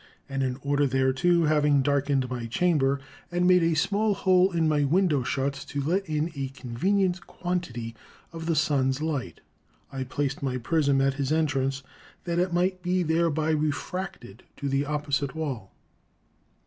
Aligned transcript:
And 0.27 0.41
in 0.41 0.57
order 0.63 0.87
thereto 0.87 1.45
having 1.45 1.83
darkened 1.83 2.27
my 2.27 2.47
chamber, 2.47 2.99
and 3.31 3.45
made 3.45 3.61
a 3.61 3.75
small 3.75 4.15
hole 4.15 4.51
in 4.51 4.67
my 4.67 4.83
window 4.83 5.21
shuts 5.21 5.63
to 5.65 5.79
let 5.79 6.09
in 6.09 6.31
a 6.35 6.47
convenient 6.47 7.27
quan 7.27 7.59
tity 7.61 7.93
of 8.33 8.47
the 8.47 8.55
sun's 8.55 8.99
light, 8.99 9.41
I 9.91 10.03
placed 10.03 10.41
my 10.41 10.57
prisme 10.57 11.01
at 11.05 11.13
his 11.21 11.31
entrance, 11.31 11.83
that 12.23 12.39
it 12.39 12.51
might 12.51 12.81
be 12.81 13.03
thereby 13.03 13.51
refracted 13.51 14.41
to 14.57 14.67
the 14.67 14.87
opposite 14.87 15.35
wall." 15.35 15.71